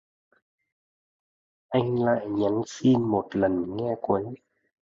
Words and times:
Anh 1.73 2.03
lại 2.05 2.25
nhắn 2.29 2.61
xin 2.67 3.03
một 3.03 3.27
lần 3.35 3.75
nghe 3.77 3.95
cuối 4.01 4.23